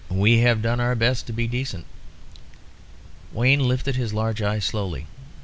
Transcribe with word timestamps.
"We 0.09 0.39
have 0.39 0.63
done 0.63 0.79
our 0.79 0.95
best 0.95 1.27
to 1.27 1.31
be 1.31 1.45
decent." 1.45 1.85
Wayne 3.31 3.59
lifted 3.67 3.97
his 3.97 4.13
large 4.15 4.41
eyes 4.41 4.65
slowly. 4.65 5.05